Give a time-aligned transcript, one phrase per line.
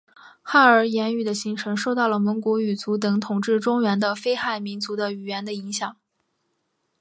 [0.41, 5.95] 汉儿言语的形成受到了蒙古语族等统治中原的非汉民族的语言的影响。